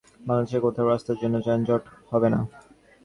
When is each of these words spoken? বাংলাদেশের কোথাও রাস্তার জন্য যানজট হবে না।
বাংলাদেশের 0.21 0.63
কোথাও 0.65 0.89
রাস্তার 0.89 1.19
জন্য 1.21 1.35
যানজট 1.47 1.83
হবে 2.11 2.27
না। 2.33 2.39